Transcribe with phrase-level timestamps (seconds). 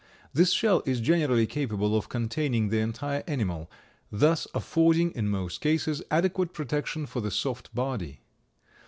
[0.33, 3.69] This shell is generally capable of containing the entire animal,
[4.11, 8.21] thus affording, in most cases, adequate protection for the soft body.